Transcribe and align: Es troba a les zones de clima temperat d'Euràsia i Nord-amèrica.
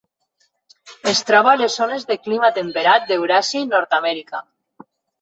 Es 1.11 1.21
troba 1.27 1.51
a 1.53 1.59
les 1.61 1.77
zones 1.83 2.09
de 2.13 2.19
clima 2.23 2.51
temperat 2.57 3.09
d'Euràsia 3.13 3.67
i 3.67 3.71
Nord-amèrica. 3.77 4.47